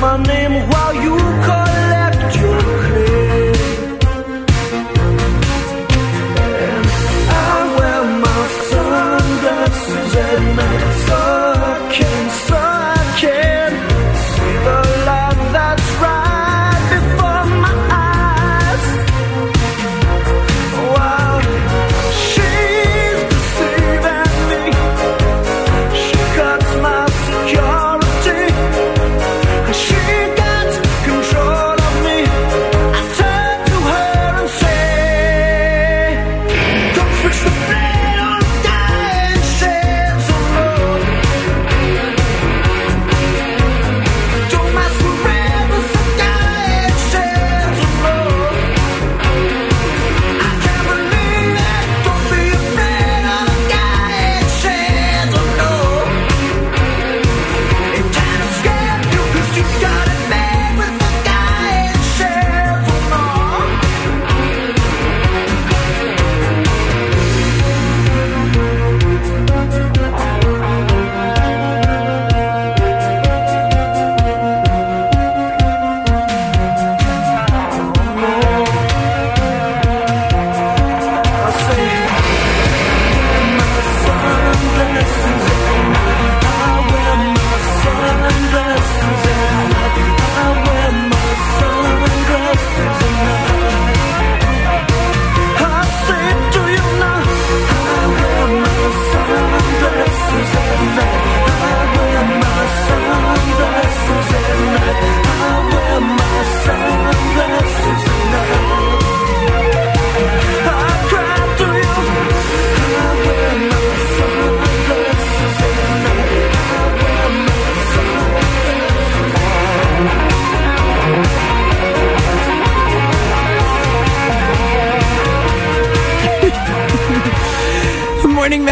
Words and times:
My 0.00 0.16
name 0.22 0.68
while 0.70 0.94
you 0.94 1.23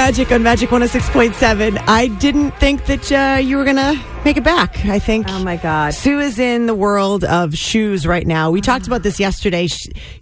Magic 0.05 0.33
on 0.33 0.43
Magic 0.43 0.69
106.7. 0.71 1.81
I 1.87 2.09
didn't 2.09 2.51
think 2.59 2.87
that 2.87 3.13
uh, 3.13 3.39
you 3.39 3.57
were 3.57 3.63
going 3.63 3.77
to 3.77 3.97
make 4.25 4.37
it 4.37 4.43
back. 4.43 4.85
I 4.87 4.99
think. 4.99 5.27
Oh 5.29 5.45
my 5.45 5.57
God. 5.57 5.95
Sue 5.95 6.19
is 6.19 6.41
in 6.41 6.67
the 6.67 6.75
world 6.75 7.23
of 7.23 7.55
shoes 7.55 8.05
right 8.05 8.27
now. 8.27 8.51
We 8.51 8.61
talked 8.61 8.89
about 8.89 9.05
this 9.05 9.21
yesterday. 9.21 9.69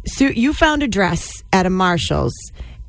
Sue, 0.06 0.32
you 0.34 0.52
found 0.52 0.82
a 0.82 0.86
dress 0.86 1.42
at 1.54 1.64
a 1.64 1.70
Marshalls 1.70 2.34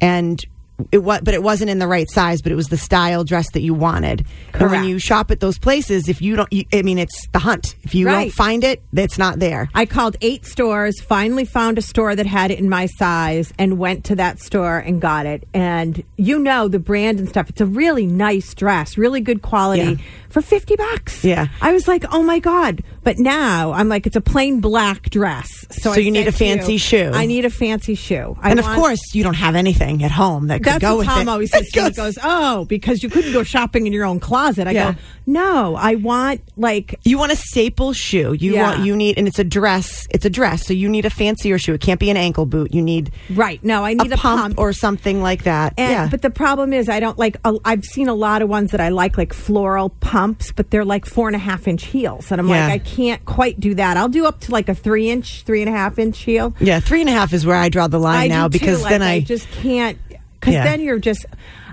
and 0.01 0.43
it 0.91 0.99
was, 0.99 1.21
but 1.23 1.33
it 1.33 1.43
wasn't 1.43 1.69
in 1.69 1.79
the 1.79 1.87
right 1.87 2.09
size, 2.09 2.41
but 2.41 2.51
it 2.51 2.55
was 2.55 2.67
the 2.67 2.77
style 2.77 3.23
dress 3.23 3.49
that 3.53 3.61
you 3.61 3.73
wanted. 3.73 4.25
And 4.53 4.69
when 4.71 4.83
you 4.85 4.99
shop 4.99 5.31
at 5.31 5.39
those 5.39 5.57
places, 5.57 6.07
if 6.09 6.21
you 6.21 6.35
don't, 6.35 6.51
you, 6.51 6.65
I 6.73 6.81
mean, 6.81 6.97
it's 6.99 7.27
the 7.33 7.39
hunt. 7.39 7.75
If 7.83 7.95
you 7.95 8.05
don't 8.05 8.31
find 8.31 8.63
it, 8.63 8.81
it's 8.93 9.17
not 9.17 9.39
there. 9.39 9.69
I 9.73 9.85
called 9.85 10.17
eight 10.21 10.45
stores, 10.45 10.99
finally 11.01 11.45
found 11.45 11.77
a 11.77 11.81
store 11.81 12.15
that 12.15 12.25
had 12.25 12.51
it 12.51 12.59
in 12.59 12.69
my 12.69 12.85
size, 12.85 13.53
and 13.57 13.77
went 13.77 14.05
to 14.05 14.15
that 14.15 14.39
store 14.39 14.77
and 14.77 15.01
got 15.01 15.25
it. 15.25 15.47
And 15.53 16.03
you 16.17 16.39
know 16.39 16.67
the 16.67 16.79
brand 16.79 17.19
and 17.19 17.27
stuff. 17.29 17.49
It's 17.49 17.61
a 17.61 17.65
really 17.65 18.05
nice 18.05 18.53
dress, 18.53 18.97
really 18.97 19.21
good 19.21 19.41
quality 19.41 19.81
Yeah. 19.83 19.95
for 20.29 20.41
50 20.41 20.75
bucks. 20.75 21.23
Yeah. 21.23 21.47
I 21.61 21.71
was 21.73 21.87
like, 21.87 22.05
oh 22.11 22.21
my 22.23 22.39
God. 22.39 22.83
But 23.03 23.17
now 23.17 23.71
I'm 23.71 23.89
like, 23.89 24.05
it's 24.05 24.15
a 24.15 24.21
plain 24.21 24.61
black 24.61 25.09
dress. 25.09 25.47
So, 25.71 25.91
So 25.91 25.91
I 25.93 25.97
you 25.97 26.11
need 26.11 26.27
a 26.27 26.31
to 26.31 26.45
you, 26.45 26.55
fancy 26.55 26.77
shoe. 26.77 27.11
I 27.13 27.25
need 27.25 27.45
a 27.45 27.49
fancy 27.49 27.95
shoe. 27.95 28.37
I 28.41 28.51
and 28.51 28.59
of 28.59 28.65
want- 28.65 28.79
course, 28.79 29.15
you 29.15 29.23
don't 29.23 29.33
have 29.35 29.55
anything 29.55 30.03
at 30.03 30.11
home 30.11 30.47
that 30.47 30.61
That's 30.73 30.81
go 30.81 30.97
what 30.97 31.05
Tom 31.05 31.27
it. 31.27 31.31
always 31.31 31.51
says 31.51 31.69
to. 31.71 31.83
He 31.83 31.89
goes, 31.91 32.17
"Oh, 32.23 32.65
because 32.65 33.01
you 33.03 33.09
couldn't 33.09 33.33
go 33.33 33.43
shopping 33.43 33.87
in 33.87 33.93
your 33.93 34.05
own 34.05 34.19
closet." 34.19 34.67
I 34.67 34.71
Yeah. 34.71 34.91
go, 34.93 34.97
"No, 35.25 35.75
I 35.75 35.95
want 35.95 36.41
like 36.57 36.99
You 37.03 37.17
want 37.17 37.31
a 37.31 37.35
staple 37.35 37.93
shoe. 37.93 38.33
You 38.33 38.53
Yeah. 38.53 38.63
want 38.71 38.85
you 38.85 38.95
need 38.95 39.17
and 39.17 39.27
it's 39.27 39.39
a 39.39 39.43
dress. 39.43 40.07
It's 40.11 40.25
a 40.25 40.29
dress, 40.29 40.65
so 40.65 40.73
you 40.73 40.89
need 40.89 41.05
a 41.05 41.09
fancier 41.09 41.57
shoe. 41.57 41.73
It 41.73 41.81
can't 41.81 41.99
be 41.99 42.09
an 42.09 42.17
ankle 42.17 42.45
boot. 42.45 42.73
You 42.73 42.81
need 42.81 43.11
right. 43.29 43.63
No, 43.63 43.83
I 43.85 43.93
need 43.93 44.11
a, 44.11 44.15
a, 44.15 44.17
pump, 44.17 44.55
or 44.57 44.73
something 44.73 45.21
like 45.21 45.43
that. 45.43 45.73
And, 45.77 45.91
yeah. 45.91 46.07
But 46.09 46.21
the 46.21 46.29
problem 46.29 46.73
is, 46.73 46.89
I 46.89 46.99
don't 46.99 47.17
like. 47.17 47.37
i 47.45 47.57
I've 47.65 47.83
seen 47.85 48.07
a 48.07 48.13
lot 48.15 48.41
of 48.41 48.49
ones 48.49 48.71
that 48.71 48.81
I 48.81 48.89
like, 48.89 49.17
like 49.17 49.33
floral 49.33 49.89
pumps, 49.89 50.51
but 50.51 50.71
they're 50.71 50.85
like 50.85 51.05
four 51.05 51.27
and 51.27 51.35
a 51.35 51.39
half 51.39 51.67
inch 51.67 51.85
heels, 51.85 52.31
and 52.31 52.39
I'm 52.41 52.47
Yeah. 52.49 52.67
like, 52.67 52.73
I 52.73 52.77
can't 52.79 53.25
quite 53.25 53.59
do 53.59 53.75
that. 53.75 53.97
I'll 53.97 54.09
do 54.09 54.25
up 54.25 54.39
to 54.41 54.51
like 54.51 54.69
a 54.69 54.75
three 54.75 55.09
inch, 55.09 55.43
three 55.45 55.61
and 55.61 55.69
a 55.69 55.71
half 55.77 55.99
inch 55.99 56.19
heel. 56.19 56.53
yeah, 56.59 56.79
three 56.79 57.01
and 57.01 57.09
a 57.09 57.13
half 57.13 57.33
is 57.33 57.45
where 57.45 57.55
I 57.55 57.69
draw 57.69 57.87
the 57.87 57.99
line 57.99 58.17
I 58.23 58.27
now 58.27 58.47
do 58.47 58.57
too. 58.57 58.65
because 58.65 58.81
Like, 58.83 58.89
then 58.91 59.01
I, 59.01 59.19
just 59.21 59.49
can't. 59.51 59.97
Because 60.41 60.55
Yeah. 60.55 60.63
then 60.65 60.81
you're 60.81 60.99
just. 60.99 61.25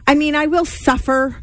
I 0.06 0.14
mean, 0.14 0.36
I 0.36 0.46
will 0.46 0.64
suffer 0.64 1.36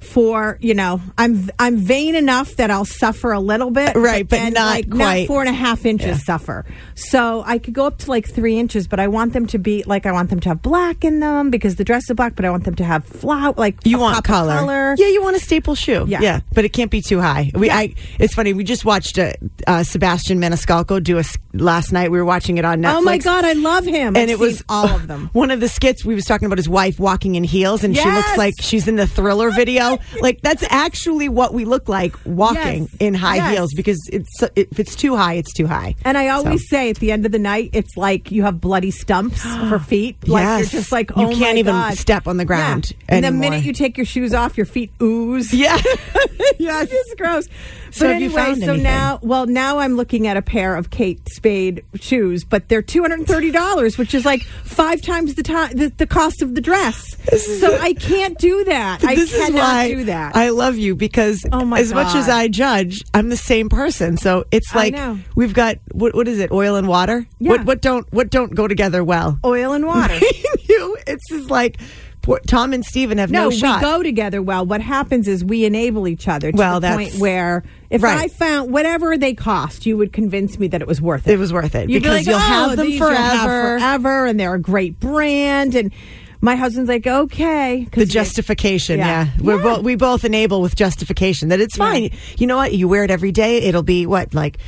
for 0.00 0.58
you 0.60 0.74
know 0.74 1.00
I'm 1.16 1.48
I'm 1.60 1.76
vain 1.76 2.16
enough 2.16 2.56
that 2.56 2.72
I'll 2.72 2.84
suffer 2.84 3.30
a 3.30 3.38
little 3.38 3.70
bit, 3.70 3.94
Right, 3.94 4.28
but 4.28 4.34
then, 4.36 4.52
not 4.54 4.74
like, 4.74 4.90
quite. 4.90 5.28
four 5.28 5.42
and 5.42 5.48
a 5.48 5.52
half 5.52 5.86
inches 5.86 6.24
suffer. 6.24 6.64
So 6.96 7.44
I 7.46 7.58
could 7.58 7.72
go 7.72 7.86
up 7.86 7.98
to 7.98 8.10
like 8.10 8.28
three 8.28 8.58
inches, 8.58 8.88
but 8.88 8.98
I 8.98 9.06
want 9.06 9.32
them 9.32 9.46
to 9.46 9.58
be 9.58 9.84
like 9.84 10.04
I 10.04 10.10
want 10.10 10.28
them 10.30 10.40
to 10.40 10.48
have 10.48 10.60
black 10.60 11.04
in 11.04 11.20
them 11.20 11.50
because 11.50 11.76
the 11.76 11.84
dress 11.84 12.10
is 12.10 12.16
black, 12.16 12.34
but 12.34 12.44
I 12.44 12.50
want 12.50 12.64
them 12.64 12.74
to 12.74 12.84
have 12.84 13.04
flower 13.04 13.54
like 13.56 13.76
You 13.84 14.00
want 14.00 14.24
color. 14.24 14.56
color. 14.56 14.96
Yeah, 14.98 15.06
you 15.06 15.22
want 15.22 15.36
a 15.36 15.40
staple 15.40 15.76
shoe. 15.76 16.04
Yeah. 16.08 16.40
but 16.52 16.64
it 16.64 16.70
can't 16.70 16.90
be 16.90 17.00
too 17.00 17.20
high. 17.20 17.52
We, 17.54 17.68
Yeah. 17.68 17.76
I, 17.76 17.94
it's 18.18 18.34
funny. 18.34 18.52
We 18.54 18.64
just 18.64 18.84
watched 18.84 19.20
uh, 19.20 19.34
uh, 19.68 19.84
Sebastian 19.84 20.40
Maniscalco 20.40 21.00
do 21.00 21.18
a 21.18 21.24
last 21.54 21.92
night. 21.92 22.10
We 22.10 22.18
were 22.18 22.24
watching 22.24 22.58
it 22.58 22.64
on 22.64 22.80
Netflix. 22.82 22.94
Oh 22.94 23.00
my 23.02 23.18
god, 23.18 23.44
I 23.44 23.52
love 23.52 23.84
him! 23.84 24.08
And 24.16 24.18
I've 24.18 24.30
it 24.30 24.38
was 24.38 24.62
all 24.68 24.88
of 24.88 25.06
them. 25.08 25.30
One 25.32 25.50
of 25.50 25.60
the 25.60 25.68
skits 25.68 26.04
we 26.04 26.14
was 26.14 26.24
talking 26.24 26.46
about 26.46 26.58
his 26.58 26.68
wife 26.68 26.98
walking 26.98 27.34
in 27.34 27.44
heels, 27.44 27.84
and 27.84 27.96
she 27.96 28.04
looks 28.10 28.36
like 28.36 28.54
she's 28.60 28.88
in 28.88 28.96
the 28.96 29.06
Thriller 29.06 29.50
video. 29.56 29.98
like 30.20 30.40
that's 30.42 30.64
actually 30.70 31.28
what 31.28 31.54
we 31.54 31.64
look 31.64 31.88
like 31.88 32.14
walking 32.24 32.82
Yes. 32.82 32.96
in 33.00 33.14
high 33.14 33.36
Yes. 33.36 33.52
heels 33.56 33.70
because 33.74 33.98
it's 34.12 34.42
if 34.56 34.78
it's 34.78 34.94
too 34.96 35.16
high, 35.16 35.34
it's 35.34 35.52
too 35.52 35.66
high. 35.66 35.94
And 36.04 36.16
I 36.18 36.28
always 36.28 36.60
So. 36.68 36.76
say 36.76 36.90
at 36.90 36.96
the 36.96 37.12
end 37.12 37.26
of 37.26 37.32
the 37.32 37.38
night, 37.38 37.70
it's 37.72 37.96
like 37.96 38.30
you 38.30 38.42
have 38.44 38.60
bloody 38.60 38.90
stumps 38.90 39.42
for 39.42 39.78
feet. 39.78 40.16
Like 40.28 40.42
Yes. 40.44 40.72
you're 40.72 40.80
just 40.80 40.92
like, 40.92 41.10
oh 41.16 41.16
my 41.16 41.22
God. 41.24 41.32
You 41.32 41.38
can't 41.38 41.58
even 41.58 41.74
God. 41.74 41.98
step 41.98 42.26
on 42.26 42.36
the 42.36 42.44
ground 42.44 42.92
Yeah. 43.08 43.16
And 43.16 43.24
the 43.24 43.30
minute 43.30 43.64
you 43.64 43.72
take 43.72 43.96
your 43.96 44.06
shoes 44.06 44.32
off, 44.34 44.56
your 44.56 44.66
feet 44.66 44.90
ooze. 45.02 45.52
yeah. 45.62 45.76
yes, 46.58 46.88
it's 46.90 47.14
gross. 47.14 47.48
So 47.90 48.06
but 48.06 48.16
anyway, 48.16 48.54
so 48.54 48.74
now, 48.76 49.18
well, 49.22 49.46
now 49.46 49.78
I'm 49.78 49.96
looking 49.96 50.26
at 50.26 50.36
a 50.36 50.42
pair 50.42 50.76
of 50.76 50.90
Kate 50.90 51.20
Spade 51.42 51.84
shoes, 51.96 52.44
but 52.44 52.68
they're 52.68 52.82
two 52.82 53.02
hundred 53.02 53.18
and 53.18 53.26
thirty 53.26 53.50
dollars, 53.50 53.98
which 53.98 54.14
is 54.14 54.24
like 54.24 54.44
five 54.62 55.02
times 55.02 55.34
the 55.34 55.42
time 55.42 55.72
the, 55.76 55.88
the 55.88 56.06
cost 56.06 56.40
of 56.40 56.54
the 56.54 56.60
dress. 56.60 57.16
So 57.58 57.76
I 57.78 57.94
can't 57.94 58.38
do 58.38 58.62
that. 58.62 59.02
I 59.02 59.16
this 59.16 59.34
is 59.34 59.48
cannot 59.48 59.88
do 59.88 60.04
that. 60.04 60.36
I 60.36 60.50
love 60.50 60.76
you 60.76 60.94
because 60.94 61.44
Oh 61.50 61.64
my 61.64 61.80
as 61.80 61.92
much 61.92 62.14
as 62.14 62.28
I 62.28 62.46
judge, 62.46 63.02
I'm 63.12 63.28
the 63.28 63.36
same 63.36 63.68
person. 63.68 64.18
So 64.18 64.44
it's 64.52 64.72
like 64.72 64.96
we've 65.34 65.52
got 65.52 65.78
what 65.90 66.14
what 66.14 66.28
is 66.28 66.38
it? 66.38 66.52
Oil 66.52 66.76
and 66.76 66.86
water. 66.86 67.26
Yeah. 67.40 67.50
What 67.50 67.64
what 67.64 67.82
don't 67.82 68.12
what 68.12 68.30
don't 68.30 68.54
go 68.54 68.68
together 68.68 69.02
well? 69.02 69.40
Oil 69.44 69.72
and 69.72 69.84
water. 69.84 70.14
you, 70.68 70.96
it's 71.08 71.28
just 71.28 71.50
like 71.50 71.80
poor, 72.22 72.40
Tom 72.46 72.72
and 72.72 72.84
Steven 72.84 73.18
have 73.18 73.30
no, 73.30 73.44
No, 73.44 73.50
shot. 73.50 73.76
we 73.80 73.82
go 73.82 74.02
together 74.02 74.40
well. 74.40 74.64
What 74.64 74.80
happens 74.80 75.28
is 75.28 75.44
we 75.44 75.64
enable 75.64 76.08
each 76.08 76.28
other 76.28 76.50
to 76.52 76.56
Well, 76.56 76.80
the 76.80 76.88
point 76.90 77.14
where 77.16 77.62
if 77.90 78.02
right. 78.02 78.18
I 78.18 78.28
found 78.28 78.72
whatever 78.72 79.18
they 79.18 79.34
cost, 79.34 79.84
you 79.86 79.96
would 79.96 80.12
convince 80.12 80.58
me 80.58 80.68
that 80.68 80.80
it 80.80 80.86
was 80.88 81.00
worth 81.00 81.26
it. 81.28 81.32
It 81.32 81.38
was 81.38 81.52
worth 81.52 81.74
it 81.74 81.90
You'd 81.90 82.02
be 82.02 82.08
because 82.08 82.18
like, 82.18 82.26
you'll 82.26 82.36
"Oh, 82.36 82.38
have 82.38 82.76
them 82.76 82.88
you'll 82.88 83.08
have 83.10 83.40
forever." 83.42 83.78
forever, 83.78 84.26
and 84.26 84.40
they're 84.40 84.54
a 84.54 84.60
great 84.60 84.98
brand. 85.00 85.74
And 85.74 85.92
my 86.40 86.56
husband's 86.56 86.88
like, 86.88 87.06
okay, 87.06 87.86
the 87.92 88.04
justification, 88.06 88.98
Yeah. 88.98 89.06
yeah, 89.06 89.28
We're 89.40 89.56
Yeah. 89.58 89.62
both 89.62 89.82
we 89.82 89.94
both 89.96 90.24
enable 90.24 90.60
with 90.62 90.74
justification 90.74 91.50
that 91.50 91.60
it's 91.60 91.76
fine. 91.76 92.10
You 92.38 92.46
know 92.46 92.56
what? 92.56 92.72
You 92.74 92.88
wear 92.88 93.04
it 93.04 93.10
every 93.10 93.32
day. 93.32 93.58
It'll 93.58 93.82
be 93.82 94.06
what 94.06 94.32
like. 94.34 94.58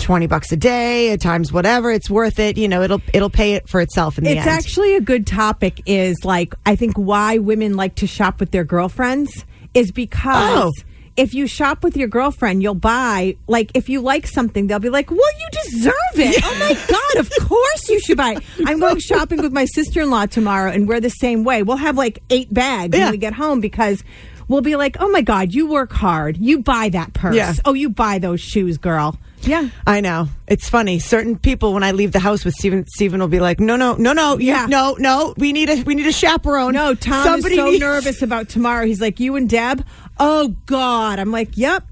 20 0.00 0.26
bucks 0.26 0.50
a 0.52 0.56
day 0.56 1.10
at 1.12 1.20
times 1.20 1.52
whatever 1.52 1.90
it's 1.90 2.08
worth 2.10 2.38
it 2.38 2.56
you 2.56 2.66
know 2.68 2.82
it'll 2.82 3.02
it'll 3.12 3.30
pay 3.30 3.54
it 3.54 3.68
for 3.68 3.80
itself 3.80 4.18
in 4.18 4.24
the 4.24 4.30
It's 4.30 4.40
end 4.40 4.48
actually 4.50 4.96
a 4.96 5.00
good 5.00 5.26
topic. 5.26 5.80
Is 5.86 6.16
like 6.24 6.54
I 6.66 6.76
think 6.76 6.96
why 6.96 7.38
women 7.38 7.76
like 7.76 7.94
to 7.96 8.06
shop 8.06 8.40
with 8.40 8.50
their 8.50 8.64
girlfriends 8.64 9.44
is 9.74 9.92
because. 9.92 10.72
Oh. 10.76 10.86
If 11.16 11.34
you 11.34 11.46
shop 11.48 11.82
with 11.84 11.98
your 11.98 12.08
girlfriend, 12.08 12.62
you'll 12.62 12.74
buy 12.76 13.36
like 13.46 13.72
if 13.74 13.90
you 13.90 14.00
like 14.00 14.26
something, 14.26 14.68
they'll 14.68 14.78
be 14.78 14.88
like, 14.88 15.10
"Well, 15.10 15.18
you 15.18 15.46
deserve 15.64 15.92
it." 16.14 16.40
Oh 16.42 16.56
my 16.60 16.72
god! 16.88 17.20
Of 17.20 17.30
course 17.46 17.88
you 17.90 18.00
should 18.00 18.16
buy. 18.16 18.34
it. 18.36 18.42
I'm 18.64 18.78
going 18.80 19.00
shopping 19.00 19.42
with 19.42 19.52
my 19.52 19.66
sister-in-law 19.66 20.26
tomorrow, 20.26 20.70
and 20.70 20.88
we're 20.88 21.00
the 21.00 21.10
same 21.10 21.44
way. 21.44 21.62
We'll 21.62 21.76
have 21.78 21.98
like 21.98 22.22
eight 22.30 22.54
bags 22.54 22.96
Yeah. 22.96 23.06
when 23.06 23.10
we 23.12 23.18
get 23.18 23.34
home 23.34 23.60
because 23.60 24.02
we'll 24.50 24.60
be 24.60 24.76
like, 24.76 24.98
"Oh 25.00 25.08
my 25.08 25.22
god, 25.22 25.54
you 25.54 25.66
work 25.68 25.92
hard. 25.92 26.36
You 26.36 26.58
buy 26.58 26.90
that 26.90 27.14
purse. 27.14 27.34
Yeah. 27.34 27.54
Oh, 27.64 27.72
you 27.72 27.88
buy 27.88 28.18
those 28.18 28.40
shoes, 28.40 28.76
girl." 28.76 29.16
Yeah. 29.42 29.70
I 29.86 30.02
know. 30.02 30.28
It's 30.46 30.68
funny. 30.68 30.98
Certain 30.98 31.38
people, 31.38 31.72
when 31.72 31.82
I 31.82 31.92
leave 31.92 32.12
the 32.12 32.18
house 32.18 32.44
with 32.44 32.52
Steven, 32.54 32.84
Steven 32.88 33.20
will 33.20 33.28
be 33.28 33.40
like, 33.40 33.58
"No, 33.58 33.76
no, 33.76 33.94
no, 33.94 34.12
no, 34.12 34.36
Yeah. 34.38 34.66
no, 34.66 34.96
no. 34.98 35.32
We 35.38 35.54
need 35.54 35.70
a 35.70 35.82
we 35.84 35.94
need 35.94 36.06
a 36.06 36.12
chaperone." 36.12 36.74
No, 36.74 36.94
Tom 36.94 37.24
Somebody 37.24 37.54
is 37.54 37.58
so 37.60 37.64
needs- 37.64 37.80
nervous 37.80 38.20
about 38.28 38.50
tomorrow. 38.50 38.84
He's 38.84 39.00
like, 39.00 39.18
"You 39.20 39.36
and 39.36 39.48
Deb." 39.48 39.82
Oh 40.18 40.48
God! 40.66 41.18
I'm 41.18 41.30
like, 41.32 41.56
"Yep." 41.56 41.84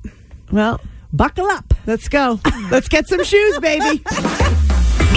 Well, 0.52 0.80
Buckle 1.10 1.46
up. 1.46 1.72
let's 1.86 2.06
go. 2.08 2.38
let's 2.70 2.88
get 2.88 3.08
some 3.08 3.24
shoes, 3.24 3.58
baby. 3.60 4.02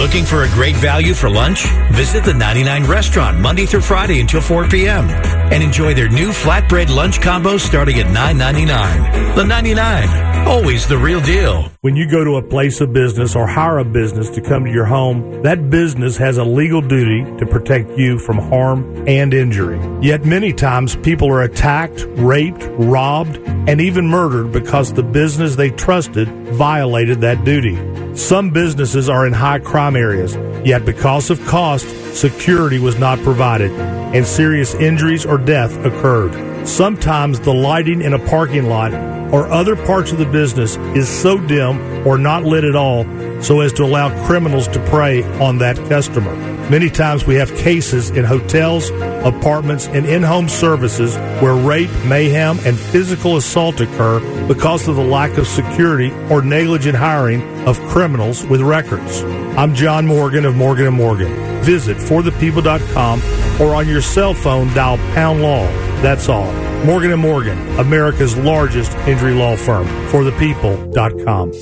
Looking 0.02 0.24
for 0.24 0.42
a 0.42 0.48
great 0.48 0.74
value 0.74 1.14
for 1.14 1.30
lunch? 1.30 1.64
Visit 1.92 2.24
the 2.24 2.34
99 2.34 2.86
restaurant 2.86 3.38
Monday 3.38 3.66
through 3.66 3.82
Friday 3.82 4.20
until 4.20 4.40
4 4.40 4.68
p.m. 4.68 5.08
and 5.08 5.62
enjoy 5.62 5.94
their 5.94 6.08
new 6.08 6.30
flatbread 6.30 6.92
lunch 6.92 7.20
combos 7.20 7.60
starting 7.60 8.00
at 8.00 8.06
$9.99. 8.06 9.36
The 9.36 9.44
99, 9.44 10.48
always 10.48 10.88
the 10.88 10.98
real 10.98 11.20
deal. 11.20 11.70
When 11.82 11.94
you 11.94 12.10
go 12.10 12.24
to 12.24 12.34
a 12.34 12.42
place 12.42 12.80
of 12.80 12.92
business 12.92 13.36
or 13.36 13.46
hire 13.46 13.78
a 13.78 13.84
business 13.84 14.28
to 14.30 14.40
come 14.40 14.64
to 14.64 14.72
your 14.72 14.86
home, 14.86 15.40
that 15.44 15.70
business 15.70 16.16
has 16.16 16.36
a 16.36 16.44
legal 16.44 16.80
duty 16.80 17.22
to 17.38 17.46
protect 17.46 17.96
you 17.96 18.18
from 18.18 18.38
harm 18.38 19.04
and 19.06 19.32
injury. 19.32 19.78
Yet 20.04 20.24
many 20.24 20.52
times 20.52 20.96
people 20.96 21.28
are 21.28 21.42
attacked, 21.42 22.06
raped, 22.08 22.64
robbed, 22.70 23.36
and 23.36 23.80
even 23.80 24.08
murdered 24.08 24.50
because 24.50 24.92
the 24.92 25.04
business 25.04 25.54
they 25.54 25.70
trusted 25.70 26.26
violated 26.54 27.20
that 27.20 27.44
duty. 27.44 27.91
Some 28.14 28.50
businesses 28.50 29.08
are 29.08 29.26
in 29.26 29.32
high 29.32 29.58
crime 29.58 29.96
areas, 29.96 30.36
yet 30.66 30.84
because 30.84 31.30
of 31.30 31.44
cost, 31.46 31.86
security 32.14 32.78
was 32.78 32.98
not 32.98 33.18
provided 33.20 33.70
and 33.70 34.26
serious 34.26 34.74
injuries 34.74 35.24
or 35.24 35.38
death 35.38 35.74
occurred. 35.84 36.68
Sometimes 36.68 37.40
the 37.40 37.54
lighting 37.54 38.02
in 38.02 38.12
a 38.12 38.18
parking 38.18 38.66
lot 38.66 38.92
or 39.32 39.48
other 39.48 39.74
parts 39.74 40.12
of 40.12 40.18
the 40.18 40.26
business 40.26 40.76
is 40.94 41.08
so 41.08 41.38
dim 41.38 42.06
or 42.06 42.18
not 42.18 42.44
lit 42.44 42.64
at 42.64 42.76
all 42.76 43.04
so 43.42 43.60
as 43.60 43.72
to 43.72 43.82
allow 43.82 44.10
criminals 44.26 44.68
to 44.68 44.78
prey 44.86 45.22
on 45.40 45.56
that 45.58 45.76
customer. 45.88 46.34
Many 46.68 46.90
times 46.90 47.26
we 47.26 47.36
have 47.36 47.54
cases 47.56 48.10
in 48.10 48.24
hotels, 48.24 48.90
apartments, 49.24 49.86
and 49.88 50.06
in 50.06 50.22
home 50.22 50.48
services 50.48 51.16
where 51.42 51.54
rape, 51.54 51.90
mayhem, 52.06 52.58
and 52.64 52.78
physical 52.78 53.36
assault 53.36 53.80
occur 53.80 54.20
because 54.46 54.88
of 54.88 54.96
the 54.96 55.04
lack 55.04 55.38
of 55.38 55.46
security 55.46 56.12
or 56.30 56.42
negligent 56.42 56.96
hiring 56.96 57.42
of 57.66 57.80
criminals 57.88 58.44
with 58.46 58.60
records. 58.60 59.22
I'm 59.56 59.74
John 59.74 60.06
Morgan 60.06 60.44
of 60.44 60.56
Morgan 60.56 60.92
Morgan. 60.92 61.32
Visit 61.62 61.96
forthepeople.com 61.96 63.22
or 63.60 63.74
on 63.74 63.88
your 63.88 64.02
cell 64.02 64.34
phone 64.34 64.72
dial 64.74 64.96
pound 65.14 65.42
law. 65.42 65.66
That's 66.02 66.28
all. 66.28 66.52
Morgan 66.84 67.16
Morgan, 67.18 67.58
America's 67.78 68.36
largest 68.36 68.92
injury 69.06 69.34
law 69.34 69.56
firm. 69.56 69.86
Forthepeople.com. 70.08 71.52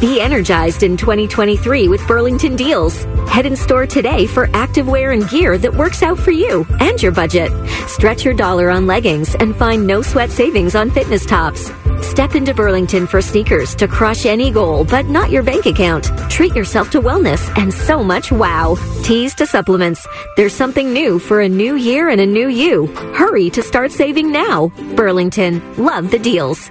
Be 0.00 0.20
energized 0.20 0.82
in 0.82 0.96
2023 0.96 1.88
with 1.88 2.06
Burlington 2.06 2.56
Deals. 2.56 3.06
Head 3.34 3.46
in 3.46 3.56
store 3.56 3.84
today 3.84 4.26
for 4.28 4.46
activewear 4.46 5.12
and 5.12 5.28
gear 5.28 5.58
that 5.58 5.74
works 5.74 6.04
out 6.04 6.20
for 6.20 6.30
you 6.30 6.64
and 6.78 7.02
your 7.02 7.10
budget. 7.10 7.50
Stretch 7.88 8.24
your 8.24 8.32
dollar 8.32 8.70
on 8.70 8.86
leggings 8.86 9.34
and 9.34 9.56
find 9.56 9.84
no 9.84 10.02
sweat 10.02 10.30
savings 10.30 10.76
on 10.76 10.88
fitness 10.88 11.26
tops. 11.26 11.72
Step 12.00 12.36
into 12.36 12.54
Burlington 12.54 13.08
for 13.08 13.20
sneakers 13.20 13.74
to 13.74 13.88
crush 13.88 14.24
any 14.24 14.52
goal, 14.52 14.84
but 14.84 15.06
not 15.06 15.32
your 15.32 15.42
bank 15.42 15.66
account. 15.66 16.04
Treat 16.30 16.54
yourself 16.54 16.90
to 16.90 17.00
wellness 17.00 17.42
and 17.58 17.74
so 17.74 18.04
much 18.04 18.30
wow. 18.30 18.76
Teas 19.02 19.34
to 19.34 19.48
supplements. 19.48 20.06
There's 20.36 20.54
something 20.54 20.92
new 20.92 21.18
for 21.18 21.40
a 21.40 21.48
new 21.48 21.74
year 21.74 22.10
and 22.10 22.20
a 22.20 22.26
new 22.26 22.46
you. 22.46 22.86
Hurry 23.16 23.50
to 23.50 23.64
start 23.64 23.90
saving 23.90 24.30
now. 24.30 24.68
Burlington. 24.94 25.60
Love 25.76 26.12
the 26.12 26.20
deals. 26.20 26.70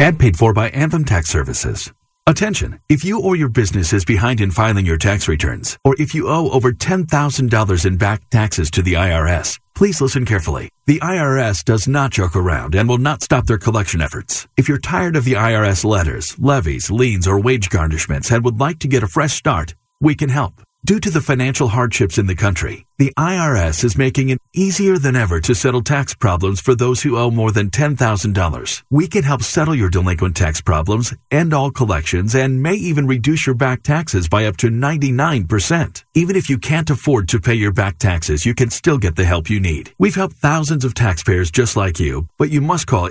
Ad 0.00 0.18
paid 0.18 0.38
for 0.38 0.54
by 0.54 0.70
Anthem 0.70 1.04
Tax 1.04 1.28
Services. 1.28 1.92
Attention! 2.26 2.78
If 2.88 3.04
you 3.04 3.20
or 3.20 3.34
your 3.34 3.48
business 3.48 3.92
is 3.92 4.04
behind 4.04 4.40
in 4.40 4.50
filing 4.50 4.86
your 4.86 4.98
tax 4.98 5.26
returns, 5.26 5.76
or 5.84 5.96
if 5.98 6.14
you 6.14 6.28
owe 6.28 6.50
over 6.50 6.70
$10,000 6.70 7.86
in 7.86 7.96
back 7.96 8.28
taxes 8.30 8.70
to 8.70 8.82
the 8.82 8.94
IRS, 8.94 9.58
please 9.74 10.00
listen 10.00 10.24
carefully. 10.24 10.68
The 10.86 11.00
IRS 11.00 11.64
does 11.64 11.88
not 11.88 12.12
joke 12.12 12.36
around 12.36 12.74
and 12.74 12.88
will 12.88 12.98
not 12.98 13.22
stop 13.22 13.46
their 13.46 13.58
collection 13.58 14.00
efforts. 14.00 14.46
If 14.56 14.68
you're 14.68 14.78
tired 14.78 15.16
of 15.16 15.24
the 15.24 15.32
IRS 15.32 15.84
letters, 15.84 16.38
levies, 16.38 16.90
liens, 16.90 17.26
or 17.26 17.40
wage 17.40 17.68
garnishments 17.68 18.30
and 18.30 18.44
would 18.44 18.60
like 18.60 18.78
to 18.80 18.88
get 18.88 19.02
a 19.02 19.08
fresh 19.08 19.32
start, 19.32 19.74
we 20.00 20.14
can 20.14 20.28
help. 20.28 20.62
Due 20.82 20.98
to 20.98 21.10
the 21.10 21.20
financial 21.20 21.68
hardships 21.68 22.16
in 22.16 22.26
the 22.26 22.34
country, 22.34 22.86
the 22.98 23.12
IRS 23.18 23.84
is 23.84 23.98
making 23.98 24.30
it 24.30 24.38
easier 24.54 24.96
than 24.96 25.14
ever 25.14 25.38
to 25.38 25.54
settle 25.54 25.82
tax 25.82 26.14
problems 26.14 26.58
for 26.58 26.74
those 26.74 27.02
who 27.02 27.18
owe 27.18 27.30
more 27.30 27.52
than 27.52 27.68
$10,000. 27.68 28.82
We 28.88 29.06
can 29.06 29.22
help 29.22 29.42
settle 29.42 29.74
your 29.74 29.90
delinquent 29.90 30.36
tax 30.36 30.62
problems, 30.62 31.12
end 31.30 31.52
all 31.52 31.70
collections, 31.70 32.34
and 32.34 32.62
may 32.62 32.74
even 32.76 33.06
reduce 33.06 33.46
your 33.46 33.54
back 33.54 33.82
taxes 33.82 34.26
by 34.26 34.46
up 34.46 34.56
to 34.56 34.68
99%. 34.70 36.04
Even 36.14 36.34
if 36.34 36.48
you 36.48 36.56
can't 36.56 36.88
afford 36.88 37.28
to 37.28 37.40
pay 37.40 37.54
your 37.54 37.72
back 37.72 37.98
taxes, 37.98 38.46
you 38.46 38.54
can 38.54 38.70
still 38.70 38.96
get 38.96 39.16
the 39.16 39.24
help 39.26 39.50
you 39.50 39.60
need. 39.60 39.92
We've 39.98 40.14
helped 40.14 40.36
thousands 40.36 40.86
of 40.86 40.94
taxpayers 40.94 41.50
just 41.50 41.76
like 41.76 42.00
you, 42.00 42.26
but 42.38 42.48
you 42.48 42.62
must 42.62 42.86
call 42.86 43.10